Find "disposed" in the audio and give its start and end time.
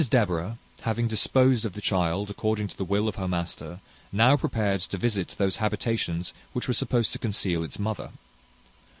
1.07-1.63